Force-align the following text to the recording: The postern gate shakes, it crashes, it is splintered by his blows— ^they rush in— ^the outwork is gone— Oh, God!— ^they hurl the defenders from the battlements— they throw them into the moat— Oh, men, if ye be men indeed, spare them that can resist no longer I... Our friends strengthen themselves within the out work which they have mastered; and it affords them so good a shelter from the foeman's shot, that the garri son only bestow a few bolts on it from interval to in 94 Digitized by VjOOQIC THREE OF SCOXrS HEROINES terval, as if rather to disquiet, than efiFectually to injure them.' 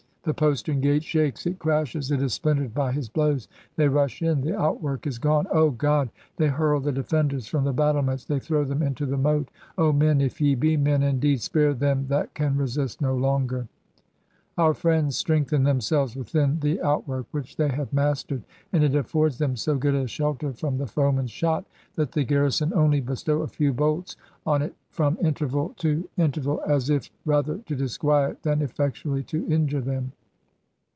The 0.23 0.35
postern 0.35 0.81
gate 0.81 1.03
shakes, 1.03 1.47
it 1.47 1.57
crashes, 1.57 2.11
it 2.11 2.21
is 2.21 2.35
splintered 2.35 2.75
by 2.75 2.91
his 2.91 3.09
blows— 3.09 3.47
^they 3.79 3.91
rush 3.91 4.21
in— 4.21 4.43
^the 4.43 4.53
outwork 4.53 5.07
is 5.07 5.17
gone— 5.17 5.47
Oh, 5.51 5.71
God!— 5.71 6.11
^they 6.37 6.47
hurl 6.47 6.79
the 6.79 6.91
defenders 6.91 7.47
from 7.47 7.63
the 7.63 7.73
battlements— 7.73 8.25
they 8.25 8.37
throw 8.37 8.63
them 8.63 8.83
into 8.83 9.07
the 9.07 9.17
moat— 9.17 9.49
Oh, 9.79 9.91
men, 9.91 10.21
if 10.21 10.39
ye 10.39 10.53
be 10.53 10.77
men 10.77 11.01
indeed, 11.01 11.41
spare 11.41 11.73
them 11.73 12.05
that 12.09 12.35
can 12.35 12.55
resist 12.55 13.01
no 13.01 13.15
longer 13.17 13.67
I... 13.67 13.71
Our 14.57 14.73
friends 14.75 15.17
strengthen 15.17 15.63
themselves 15.63 16.15
within 16.15 16.59
the 16.59 16.79
out 16.81 17.07
work 17.07 17.25
which 17.31 17.55
they 17.55 17.69
have 17.69 17.93
mastered; 17.93 18.43
and 18.73 18.83
it 18.83 18.93
affords 18.93 19.37
them 19.39 19.55
so 19.55 19.75
good 19.77 19.95
a 19.95 20.05
shelter 20.07 20.51
from 20.51 20.77
the 20.77 20.85
foeman's 20.85 21.31
shot, 21.31 21.65
that 21.95 22.11
the 22.11 22.25
garri 22.25 22.51
son 22.53 22.71
only 22.73 22.99
bestow 22.99 23.41
a 23.41 23.47
few 23.47 23.73
bolts 23.73 24.17
on 24.45 24.61
it 24.61 24.75
from 24.89 25.17
interval 25.23 25.73
to 25.77 25.89
in 25.89 25.95
94 25.95 25.95
Digitized 25.95 25.97
by 25.97 26.03
VjOOQIC 26.03 26.17
THREE 26.17 26.25
OF 26.27 26.31
SCOXrS 26.33 26.57
HEROINES 26.57 26.59
terval, 26.61 26.75
as 26.75 26.89
if 26.89 27.11
rather 27.25 27.57
to 27.59 27.75
disquiet, 27.75 28.43
than 28.43 28.59
efiFectually 28.59 29.25
to 29.27 29.47
injure 29.51 29.81
them.' 29.81 30.11